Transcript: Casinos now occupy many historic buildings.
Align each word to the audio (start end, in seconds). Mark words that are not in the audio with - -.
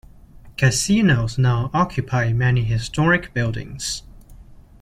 Casinos 0.57 1.37
now 1.37 1.69
occupy 1.75 2.33
many 2.33 2.63
historic 2.63 3.35
buildings. 3.35 4.01